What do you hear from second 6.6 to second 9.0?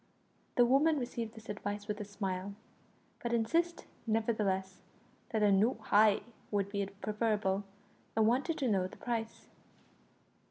be preferable, and wanted to know the